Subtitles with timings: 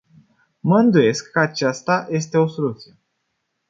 [0.59, 2.97] Mă îndoiesc că aceasta este o soluție.